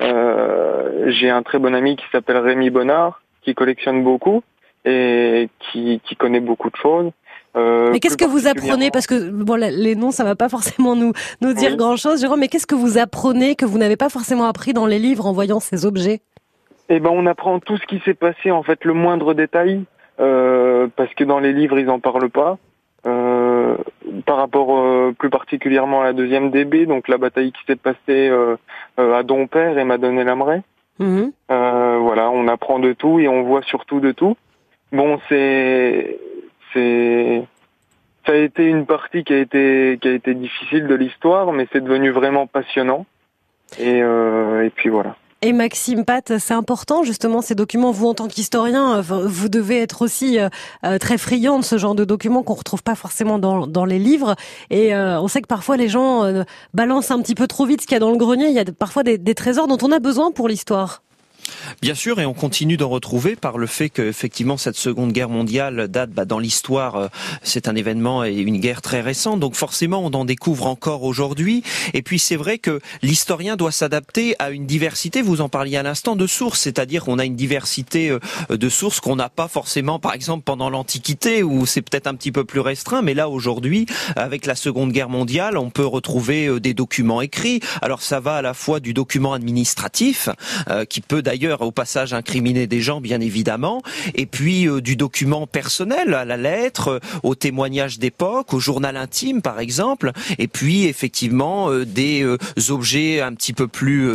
[0.00, 4.42] Euh, j'ai un très bon ami qui s'appelle Rémi Bonnard, qui collectionne beaucoup
[4.84, 7.10] et qui, qui connaît beaucoup de choses.
[7.56, 8.90] Euh, mais qu'est-ce que vous apprenez?
[8.90, 12.40] Parce que bon, les noms, ça va pas forcément nous nous dire grand-chose, Jérôme.
[12.40, 15.32] Mais qu'est-ce que vous apprenez que vous n'avez pas forcément appris dans les livres en
[15.32, 16.20] voyant ces objets?
[16.88, 19.82] Eh ben, on apprend tout ce qui s'est passé, en fait, le moindre détail, euh,
[20.16, 22.58] parce que dans les livres, ils en parlent pas.
[23.06, 23.76] Euh,
[24.24, 27.98] par rapport euh, plus particulièrement à la deuxième DB, donc la bataille qui s'est passée
[28.08, 28.56] euh,
[28.96, 30.62] à Dompère et Madonnay-Lamray.
[30.98, 31.30] Mhm.
[31.48, 34.36] voilà, on apprend de tout et on voit surtout de tout.
[34.92, 36.18] Bon, c'est
[36.72, 37.44] c'est
[38.24, 41.68] ça a été une partie qui a été qui a été difficile de l'histoire, mais
[41.72, 43.04] c'est devenu vraiment passionnant.
[43.78, 45.16] Et, et puis voilà.
[45.42, 47.90] Et Maxime Pat, c'est important justement ces documents.
[47.90, 50.48] Vous en tant qu'historien, vous devez être aussi euh,
[50.84, 53.98] euh, très friand de ce genre de documents qu'on retrouve pas forcément dans, dans les
[53.98, 54.34] livres.
[54.70, 56.24] Et euh, on sait que parfois les gens
[56.72, 58.48] balancent un petit peu trop vite ce qu'il y a dans le grenier.
[58.48, 61.02] Il y a parfois des, des trésors dont on a besoin pour l'histoire.
[61.82, 65.88] Bien sûr, et on continue d'en retrouver par le fait qu'effectivement cette Seconde Guerre mondiale
[65.88, 67.08] date bah, dans l'histoire, euh,
[67.42, 71.62] c'est un événement et une guerre très récente, donc forcément on en découvre encore aujourd'hui.
[71.94, 75.82] Et puis c'est vrai que l'historien doit s'adapter à une diversité, vous en parliez à
[75.82, 78.18] l'instant, de sources, c'est-à-dire qu'on a une diversité euh,
[78.50, 82.32] de sources qu'on n'a pas forcément, par exemple pendant l'Antiquité, où c'est peut-être un petit
[82.32, 86.60] peu plus restreint, mais là aujourd'hui, avec la Seconde Guerre mondiale, on peut retrouver euh,
[86.60, 87.60] des documents écrits.
[87.82, 90.28] Alors ça va à la fois du document administratif,
[90.88, 93.82] qui peut d'ailleurs d'ailleurs au passage incriminer des gens, bien évidemment,
[94.14, 98.96] et puis euh, du document personnel, à la lettre, euh, au témoignage d'époque, au journal
[98.96, 102.24] intime par exemple, et puis effectivement euh, des
[102.70, 104.10] objets un petit peu plus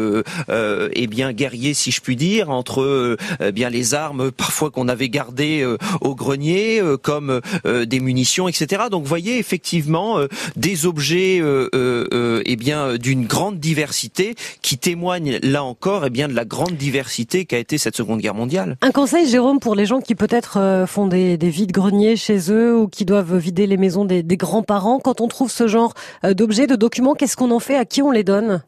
[0.49, 5.09] eh bien guerriers si je puis dire, entre eh bien les armes parfois qu'on avait
[5.09, 5.65] gardées
[6.01, 8.83] au grenier, comme des munitions, etc.
[8.89, 10.19] Donc vous voyez effectivement
[10.55, 11.41] des objets
[11.73, 17.10] eh bien d'une grande diversité qui témoignent là encore eh bien de la grande diversité
[17.47, 18.77] qu'a été cette Seconde Guerre mondiale.
[18.81, 22.77] Un conseil, Jérôme, pour les gens qui peut-être euh, font des, des vides-greniers chez eux
[22.77, 25.93] ou qui doivent vider les maisons des, des grands-parents, quand on trouve ce genre
[26.25, 27.75] euh, d'objets, de documents, qu'est-ce qu'on en fait?
[27.75, 28.63] À qui on les donne?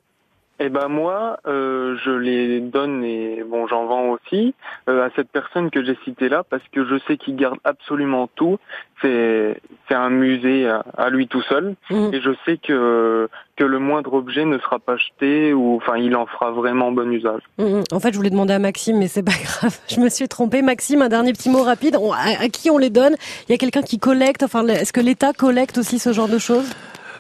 [0.60, 4.54] Eh ben moi, euh, je les donne et bon, j'en vends aussi
[4.88, 8.30] euh, à cette personne que j'ai citée là parce que je sais qu'il garde absolument
[8.36, 8.60] tout.
[9.02, 12.14] C'est c'est un musée à, lui tout seul mmh.
[12.14, 16.16] et je sais que que le moindre objet ne sera pas jeté ou enfin il
[16.16, 17.42] en fera vraiment bon usage.
[17.58, 17.82] Mmh.
[17.92, 19.78] En fait, je voulais demander à Maxime, mais c'est pas grave.
[19.90, 20.62] Je me suis trompée.
[20.62, 21.96] Maxime, un dernier petit mot rapide.
[21.96, 23.16] à, à qui on les donne?
[23.50, 24.44] Il y a quelqu'un qui collecte?
[24.44, 26.70] Enfin, est-ce que l'État collecte aussi ce genre de choses?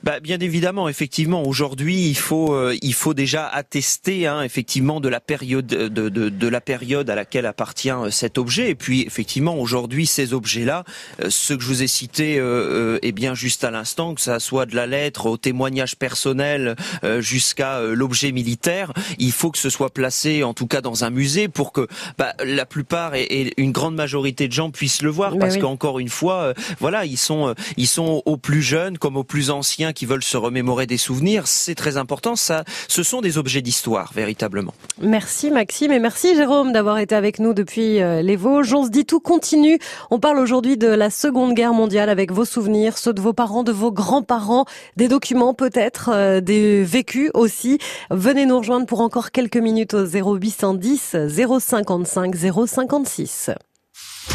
[0.04, 5.08] Bah, bien évidemment, effectivement, aujourd'hui, il faut euh, il faut déjà attester hein, effectivement de
[5.08, 8.70] la période de, de, de, la période à laquelle appartient euh, cet objet.
[8.70, 10.84] Et puis effectivement, aujourd'hui, ces objets-là,
[11.22, 14.42] euh, ceux que je vous ai cités, euh, eh bien juste à l'instant, que ça
[14.42, 16.76] soit de la lettre au témoignage personnel
[17.20, 21.48] jusqu'à l'objet militaire, il faut que ce soit placé, en tout cas dans un musée,
[21.48, 21.88] pour que
[22.18, 26.10] bah, la plupart et, une grande majorité de gens puissent le voir, parce qu'encore une
[26.10, 30.24] fois, voilà, ils sont ils sont aux plus jeunes comme aux plus anciens qui veulent
[30.24, 32.36] se remémorer des souvenirs, c'est très important.
[32.36, 34.74] Ça, ce sont des objets d'histoire, véritablement.
[35.02, 38.74] Merci Maxime et merci Jérôme d'avoir été avec nous depuis euh, les Vosges.
[38.74, 39.80] On se dit tout continue.
[40.12, 43.64] On parle aujourd'hui de la Seconde Guerre mondiale avec vos souvenirs, ceux de vos parents,
[43.64, 44.66] de vos grands-parents,
[44.98, 47.78] des documents peut-être, euh, des vécus aussi.
[48.12, 51.16] Venez nous rejoindre pour encore quelques minutes au 0810
[51.60, 53.52] 055 056.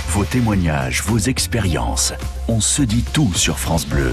[0.08, 2.12] Vos témoignages, vos expériences.
[2.48, 4.12] On se dit tout sur France Bleu.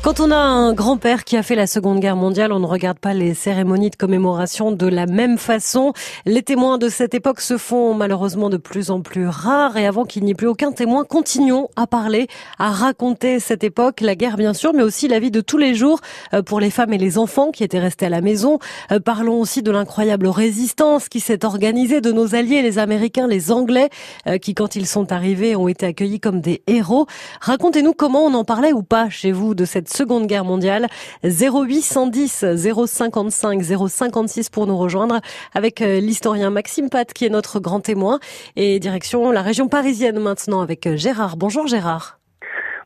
[0.00, 3.00] Quand on a un grand-père qui a fait la Seconde Guerre mondiale, on ne regarde
[3.00, 5.92] pas les cérémonies de commémoration de la même façon.
[6.24, 10.04] Les témoins de cette époque se font malheureusement de plus en plus rares et avant
[10.04, 12.28] qu'il n'y ait plus aucun témoin, continuons à parler,
[12.60, 15.74] à raconter cette époque, la guerre bien sûr, mais aussi la vie de tous les
[15.74, 16.00] jours
[16.32, 18.60] euh, pour les femmes et les enfants qui étaient restés à la maison.
[18.92, 23.50] Euh, parlons aussi de l'incroyable résistance qui s'est organisée de nos alliés, les Américains, les
[23.50, 23.90] Anglais,
[24.28, 27.06] euh, qui quand ils sont arrivés ont été accueillis comme des héros.
[27.40, 30.86] Racontez-nous comment on en parlait ou pas chez vous de cette Seconde Guerre mondiale.
[31.24, 35.20] 0810 055 056 pour nous rejoindre
[35.54, 38.18] avec euh, l'historien Maxime Pat qui est notre grand témoin
[38.56, 41.36] et direction la région parisienne maintenant avec euh, Gérard.
[41.36, 42.18] Bonjour Gérard.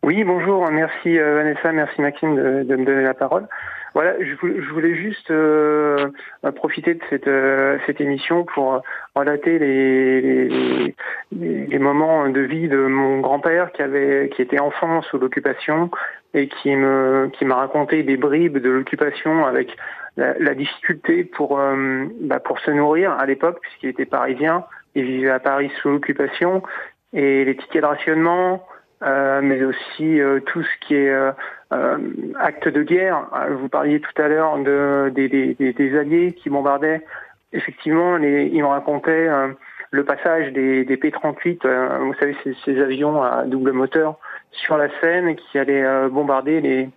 [0.05, 0.69] Oui, bonjour.
[0.71, 3.47] Merci euh, Vanessa, merci Maxime de, me donner la parole.
[3.95, 6.11] Voilà, je voulais, juste euh,
[6.57, 8.83] profiter de cette, euh, cette émission pour
[9.15, 10.95] relater les,
[11.33, 15.91] les, moments de vie de mon grand-père qui avait qui était enfant sous l'occupation
[16.33, 19.77] et qui me qui m'a raconté des bribes de l'occupation avec
[20.17, 21.61] la, difficulté pour
[22.21, 26.63] bah, pour se nourrir à l'époque puisqu'il était parisien, il vivait à Paris sous l'occupation.
[27.13, 28.67] Et les tickets de rationnement,
[29.03, 31.33] euh, mais aussi euh, tout ce qui est euh,
[32.39, 33.27] acte de guerre.
[33.51, 37.05] Vous parliez tout à l'heure de, des, des, des, alliés qui bombardaient.
[37.53, 39.29] Effectivement, les, ils me racontaient
[39.91, 44.19] le passage des, des P-38, vous savez, ces, ces, avions à double moteur
[44.53, 46.89] sur la Seine qui allaient bombarder les,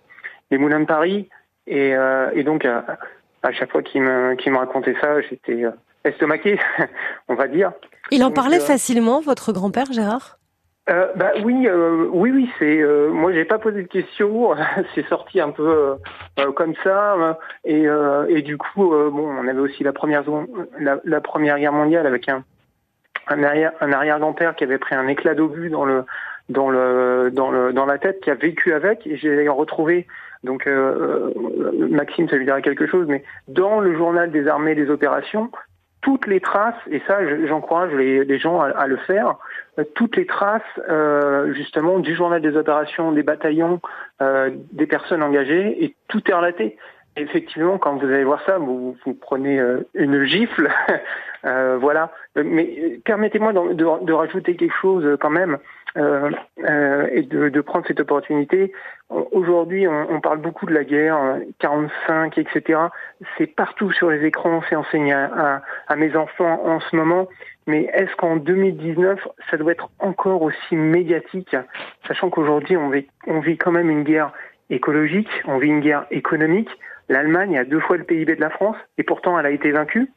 [0.50, 1.28] les moulins de Paris.
[1.66, 1.94] Et,
[2.34, 5.64] et donc, à, chaque fois qu'il me, qu'il me racontait ça, j'étais
[6.04, 6.58] estomaqué,
[7.28, 7.72] on va dire.
[8.10, 10.38] Il en parlait facilement, votre grand-père, Gérard?
[10.88, 12.80] Euh, bah oui, euh, oui, oui, c'est.
[12.80, 14.54] Euh, moi, j'ai pas posé de questions.
[14.94, 15.96] c'est sorti un peu
[16.38, 17.38] euh, comme ça.
[17.64, 17.86] Et,
[18.28, 20.22] et du coup, bon, on avait aussi la première
[20.78, 22.44] la, la, première guerre mondiale avec un
[23.28, 26.04] un arrière un qui avait pris un éclat d'obus dans le
[26.48, 29.06] dans le dans le dans la tête, qui a vécu avec.
[29.06, 30.06] Et j'ai retrouvé.
[30.44, 30.68] Donc,
[31.90, 35.50] Maxime, ça lui dira quelque chose, mais dans le journal des armées des opérations,
[36.06, 39.34] toutes les traces, et ça j'encourage les, gens à, le faire,
[39.76, 43.80] euh, toutes les traces euh, justement du journal des opérations, des bataillons,
[44.22, 46.76] euh, des personnes engagées, et tout est relaté.
[47.16, 49.60] effectivement, quand vous allez voir ça, vous, vous prenez
[49.94, 50.70] une gifle,
[51.42, 52.12] voilà.
[52.36, 55.58] Mais permettez-moi de, de, rajouter quelque chose quand même.
[55.96, 56.30] Euh,
[56.62, 58.70] euh, et de, de, prendre cette opportunité.
[59.08, 62.80] Aujourd'hui, on, on, parle beaucoup de la guerre, 45, etc.
[63.38, 67.28] C'est partout sur les écrans, c'est enseigné à, à, mes enfants en ce moment.
[67.66, 71.56] Mais est-ce qu'en 2019, ça doit être encore aussi médiatique,
[72.06, 74.32] sachant qu'aujourd'hui, on vit, on vit quand même une guerre
[74.68, 76.70] écologique, on vit une guerre économique.
[77.08, 80.10] L'Allemagne a deux fois le PIB de la France, et pourtant elle a été vaincue.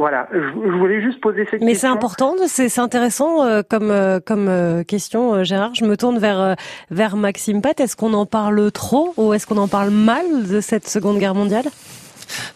[0.00, 1.66] Voilà, je, voulais juste poser cette question.
[1.66, 5.74] Mais c'est important, c'est intéressant euh, comme euh, comme euh, question, Gérard.
[5.74, 6.56] Je me tourne vers
[6.90, 7.78] vers Maxime Pat.
[7.78, 11.34] Est-ce qu'on en parle trop ou est-ce qu'on en parle mal de cette Seconde Guerre
[11.34, 11.66] mondiale?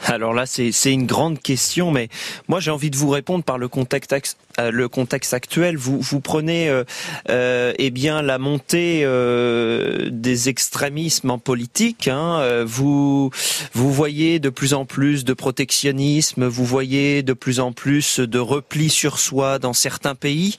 [0.06, 2.08] Alors là, c'est une grande question, mais
[2.48, 5.76] moi j'ai envie de vous répondre par le contexte, euh, le contexte actuel.
[5.76, 6.84] Vous, vous prenez euh,
[7.30, 12.08] euh eh bien la montée euh, des extrémismes en politique.
[12.08, 13.30] Hein, vous
[13.72, 18.38] vous voyez de plus en plus de protectionnisme, vous voyez de plus en plus de
[18.38, 20.56] repli sur soi dans certains pays.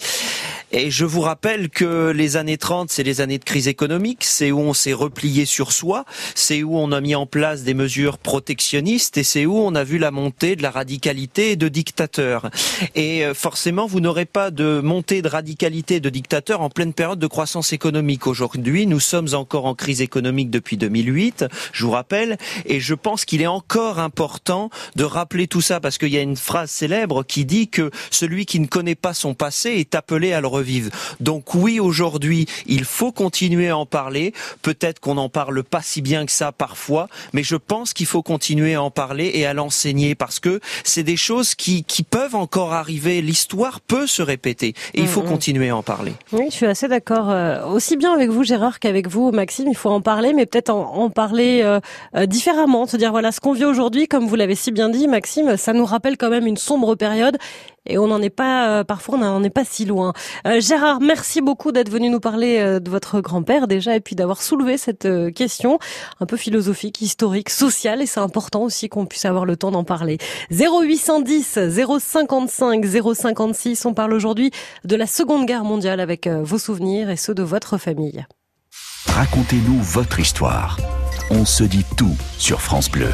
[0.78, 4.52] Et je vous rappelle que les années 30, c'est les années de crise économique, c'est
[4.52, 6.04] où on s'est replié sur soi,
[6.36, 9.86] c'est où on a mis en place des mesures protectionnistes et c'est où on a
[9.86, 12.50] vu la montée de la radicalité et de dictateurs.
[12.94, 17.20] Et euh, forcément, vous n'aurez pas de montée de radicalité de dictateurs en pleine période
[17.20, 18.28] de croissance économique.
[18.28, 23.24] Aujourd'hui, nous sommes encore en crise économique depuis 2008, je vous rappelle, et je pense
[23.24, 27.24] qu'il est encore important de rappeler tout ça parce qu'il y a une phrase célèbre
[27.24, 30.65] qui dit que celui qui ne connaît pas son passé est appelé à le revivre.
[31.20, 34.34] Donc oui, aujourd'hui, il faut continuer à en parler.
[34.62, 38.22] Peut-être qu'on n'en parle pas si bien que ça parfois, mais je pense qu'il faut
[38.22, 42.36] continuer à en parler et à l'enseigner parce que c'est des choses qui, qui peuvent
[42.36, 43.22] encore arriver.
[43.22, 45.30] L'histoire peut se répéter et il faut mm, mm.
[45.30, 46.14] continuer à en parler.
[46.32, 47.30] Oui, je suis assez d'accord.
[47.30, 50.70] Euh, aussi bien avec vous, Gérard, qu'avec vous, Maxime, il faut en parler, mais peut-être
[50.70, 51.80] en, parler euh,
[52.16, 52.86] euh, différemment.
[52.88, 55.74] Se dire, voilà, ce qu'on vit aujourd'hui, comme vous l'avez si bien dit, Maxime, ça
[55.74, 57.38] nous rappelle quand même une sombre période
[57.86, 60.14] et on n'en est pas euh, parfois on n'en est pas si loin.
[60.48, 64.16] Euh, Gérard, merci beaucoup d'être venu nous parler euh, de votre grand-père déjà et puis
[64.16, 65.80] d'avoir soulevé cette question
[66.20, 69.84] un peu philosophique, historique, sociale et c'est important aussi qu'on puisse avoir le temps d'en
[69.84, 70.18] parler.
[70.52, 71.60] 0810
[72.00, 74.52] 055 056, on parle aujourd'hui
[74.84, 78.26] de la Seconde Guerre mondiale avec vos souvenirs et ceux de votre famille.
[79.08, 80.78] Racontez-nous votre histoire.
[81.30, 83.10] On se dit tout sur France Bleu.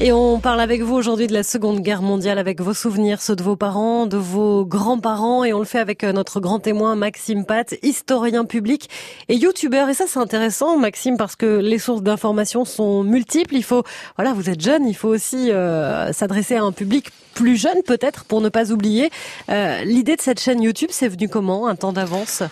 [0.00, 3.34] Et on parle avec vous aujourd'hui de la Seconde Guerre mondiale, avec vos souvenirs, ceux
[3.34, 6.94] de vos parents, de vos grands-parents, et on le fait avec euh, notre grand témoin
[6.94, 8.88] Maxime Pat, historien public
[9.28, 9.88] et youtubeur.
[9.88, 13.56] Et ça, c'est intéressant, Maxime, parce que les sources d'information sont multiples.
[13.56, 13.82] Il faut,
[14.14, 18.24] voilà, vous êtes jeune, il faut aussi euh, s'adresser à un public plus jeune, peut-être,
[18.24, 19.10] pour ne pas oublier.
[19.48, 22.42] Euh, L'idée de cette chaîne YouTube, c'est venu comment, un temps d'avance?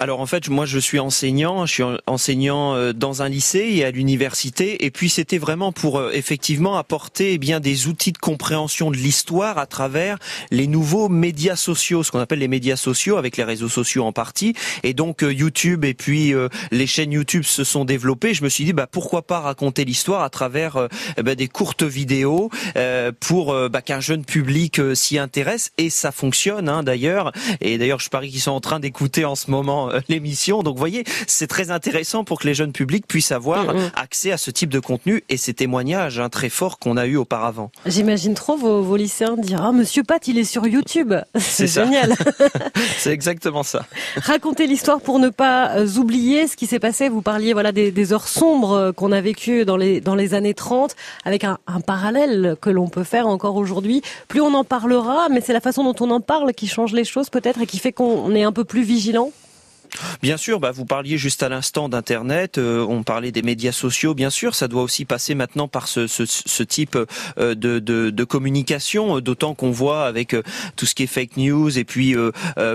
[0.00, 3.84] Alors en fait, moi, je suis enseignant, je suis enseignant euh, dans un lycée et
[3.84, 8.90] à l'université, et puis c'était vraiment pour effectivement apporter eh bien des outils de compréhension
[8.90, 10.16] de l'histoire à travers
[10.50, 14.12] les nouveaux médias sociaux, ce qu'on appelle les médias sociaux, avec les réseaux sociaux en
[14.12, 14.54] partie.
[14.82, 18.34] Et donc euh, YouTube et puis euh, les chaînes YouTube se sont développées.
[18.34, 20.88] Je me suis dit bah pourquoi pas raconter l'histoire à travers euh,
[21.22, 22.50] ben, des courtes vidéos
[23.20, 27.32] pour bah, qu'un jeune public s'y intéresse et ça fonctionne hein, d'ailleurs.
[27.60, 30.62] Et d'ailleurs je parie qu'ils sont en train d'écouter en ce moment l'émission.
[30.62, 33.90] Donc vous voyez c'est très intéressant pour que les jeunes publics puissent avoir mm, mm.
[33.96, 37.16] accès à ce type de contenu et ces témoignages hein, très forts qu'on a eu
[37.16, 37.70] auparavant.
[37.86, 41.14] J'imagine trop vos, vos lycéens dire ah Monsieur Pat il est sur YouTube.
[41.38, 42.14] C'est génial.
[42.98, 43.84] c'est exactement ça.
[44.16, 47.08] Racontez l'histoire pour ne pas euh, oublier ce qui s'est passé.
[47.08, 50.34] Vous parliez voilà des, des heures sombres euh, qu'on a vécues dans les dans les
[50.34, 54.02] années 30, avec un, un parallèle que l'on peut faire encore aujourd'hui.
[54.28, 57.04] Plus on en parlera, mais c'est la façon dont on en parle qui change les
[57.04, 59.30] choses peut-être et qui fait qu'on est un peu plus vigilant.
[60.22, 64.14] Bien sûr, bah, vous parliez juste à l'instant d'Internet, euh, on parlait des médias sociaux,
[64.14, 68.10] bien sûr, ça doit aussi passer maintenant par ce, ce, ce type euh, de, de,
[68.10, 70.42] de, communication, d'autant qu'on voit avec euh,
[70.76, 72.14] tout ce qui est fake news et puis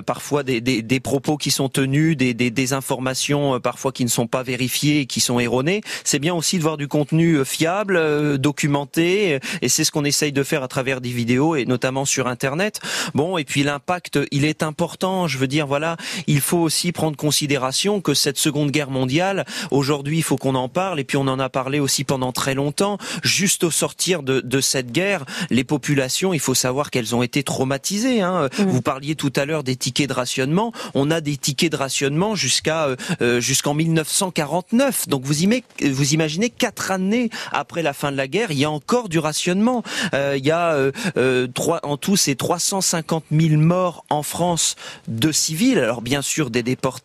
[0.06, 4.28] parfois des, des, des, propos qui sont tenus, des, des, informations parfois qui ne sont
[4.28, 5.82] pas vérifiées et qui sont erronées.
[6.04, 10.44] C'est bien aussi de voir du contenu fiable, documenté, et c'est ce qu'on essaye de
[10.44, 12.80] faire à travers des vidéos et notamment sur Internet.
[13.14, 15.28] Bon, et puis l'impact, il est important.
[15.28, 19.46] Je veux dire, voilà, il faut aussi prendre de considération que cette Seconde Guerre mondiale,
[19.72, 22.54] aujourd'hui, il faut qu'on en parle, et puis on en a parlé aussi pendant très
[22.54, 22.98] longtemps.
[23.24, 27.44] Juste au sortir de, de cette guerre, les populations, il faut savoir qu'elles ont été
[27.44, 28.22] traumatisées.
[28.22, 28.50] Hein.
[28.58, 28.64] Mmh.
[28.64, 30.72] Vous parliez tout à l'heure des tickets de rationnement.
[30.94, 35.08] On a des tickets de rationnement jusqu'à euh, euh jusqu'en 1949.
[35.08, 35.34] Donc vous,
[35.82, 39.20] vous imaginez quatre années après la fin de la guerre, il y a encore du
[39.20, 39.84] rationnement.
[40.14, 44.76] Euh, il y a euh, euh trois, en tout, c'est 350 000 morts en France
[45.08, 45.80] de civils.
[45.80, 46.97] Alors bien sûr des déportés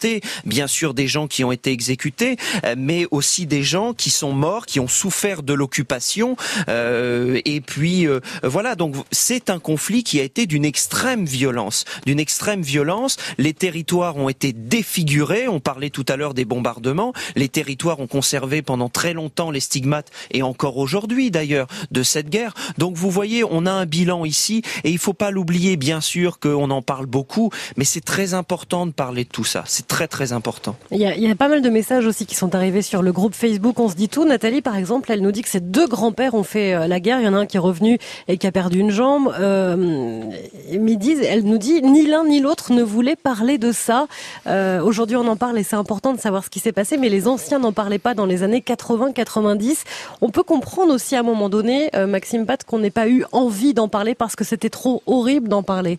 [0.44, 4.32] bien sûr des gens qui ont été exécutés, euh, mais aussi des gens qui sont
[4.32, 6.36] morts, qui ont souffert de l'occupation.
[6.68, 11.84] Euh, et puis euh, voilà, donc c'est un conflit qui a été d'une extrême violence,
[12.06, 13.16] d'une extrême violence.
[13.38, 15.48] Les territoires ont été défigurés.
[15.48, 17.12] On parlait tout à l'heure des bombardements.
[17.36, 22.30] Les territoires ont conservé pendant très longtemps les stigmates et encore aujourd'hui d'ailleurs de cette
[22.30, 22.54] guerre.
[22.78, 25.76] Donc vous voyez, on a un bilan ici et il faut pas l'oublier.
[25.76, 29.64] Bien sûr qu'on en parle beaucoup, mais c'est très important de parler de tout ça.
[29.82, 30.76] Très très important.
[30.90, 33.02] Il y, a, il y, a, pas mal de messages aussi qui sont arrivés sur
[33.02, 33.78] le groupe Facebook.
[33.78, 34.24] On se dit tout.
[34.24, 37.20] Nathalie, par exemple, elle nous dit que ses deux grands-pères ont fait euh, la guerre.
[37.20, 39.32] Il y en a un qui est revenu et qui a perdu une jambe.
[39.38, 40.22] Euh,
[40.70, 44.06] elle nous dit ni l'un ni l'autre ne voulait parler de ça.
[44.46, 46.96] Euh, Aujourd'hui, on en parle et c'est important de savoir ce qui s'est passé.
[46.96, 49.84] Mais les anciens n'en parlaient pas dans les années 80-90.
[50.20, 53.24] On peut comprendre aussi à un moment donné, euh, Maxime Pat, qu'on n'ait pas eu
[53.32, 55.98] envie d'en parler parce que c'était trop horrible d'en parler.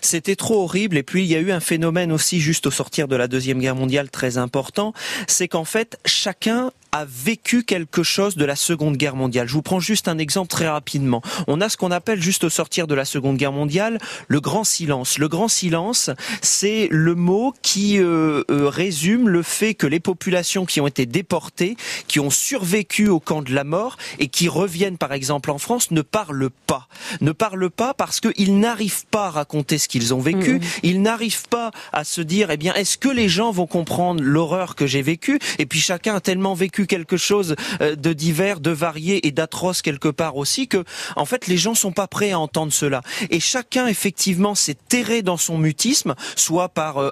[0.00, 0.96] C'était trop horrible.
[0.96, 3.60] Et puis il y a eu un phénomène aussi juste au sortir de la deuxième
[3.60, 4.92] guerre mondiale très important,
[5.26, 9.48] c'est qu'en fait chacun a vécu quelque chose de la Seconde Guerre mondiale.
[9.48, 11.22] Je vous prends juste un exemple très rapidement.
[11.46, 14.64] On a ce qu'on appelle juste au sortir de la Seconde Guerre mondiale le grand
[14.64, 15.18] silence.
[15.18, 16.10] Le grand silence,
[16.42, 21.06] c'est le mot qui euh, euh, résume le fait que les populations qui ont été
[21.06, 21.76] déportées,
[22.08, 25.90] qui ont survécu au camp de la mort et qui reviennent par exemple en France
[25.90, 26.88] ne parlent pas.
[27.20, 30.54] Ne parlent pas parce qu'ils n'arrivent pas à raconter ce qu'ils ont vécu.
[30.54, 30.60] Mmh.
[30.82, 34.74] Ils n'arrivent pas à se dire, eh bien, est-ce que les gens vont comprendre l'horreur
[34.74, 35.38] que j'ai vécue?
[35.58, 39.80] Et puis chacun a tellement vécu quelque chose euh, de divers, de varié et d'atroce
[39.80, 40.84] quelque part aussi que,
[41.16, 43.00] en fait, les gens sont pas prêts à entendre cela.
[43.30, 47.10] Et chacun, effectivement, s'est terré dans son mutisme, soit par euh,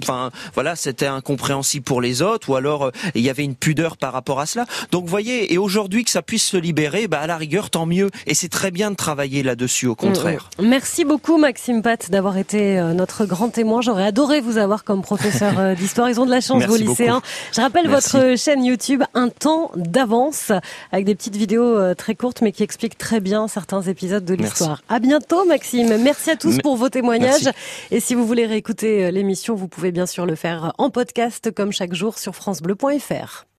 [0.00, 3.96] enfin, voilà, c'était incompréhensible pour les autres, ou alors euh, il y avait une pudeur
[3.96, 4.66] par rapport à cela.
[4.90, 8.10] Donc, voyez, et aujourd'hui que ça puisse se libérer, bah, à la rigueur, tant mieux.
[8.26, 10.50] Et c'est très bien de travailler là-dessus, au contraire.
[10.58, 10.68] Mm, mm.
[10.68, 13.80] Merci beaucoup, Maxime Pat, d'avoir été notre grand témoin.
[13.80, 16.10] J'aurais adoré vous avoir comme professeur d'histoire.
[16.10, 17.22] Ils ont de la chance, vos lycéens.
[17.54, 18.16] Je rappelle Merci.
[18.16, 20.52] votre chaîne YouTube un temps d'avance
[20.90, 24.34] avec des petites vidéos euh, très courtes mais qui expliquent très bien certains épisodes de
[24.34, 24.82] l'histoire.
[24.88, 25.96] À bientôt Maxime.
[25.98, 27.44] Merci à tous pour vos témoignages.
[27.44, 27.58] Merci.
[27.90, 31.50] Et si vous voulez réécouter euh, l'émission, vous pouvez bien sûr le faire en podcast
[31.54, 33.46] comme chaque jour sur francebleu.fr.